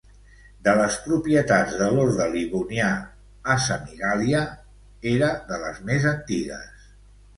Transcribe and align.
De 0.67 0.71
les 0.77 0.95
propietats 1.07 1.75
de 1.81 1.89
l'Orde 1.97 2.25
Livonià 2.35 2.89
a 3.57 3.61
Semigàlia, 3.69 4.41
era 5.15 5.33
de 5.53 5.61
les 5.67 5.83
més 5.91 6.09
antigues. 6.15 6.87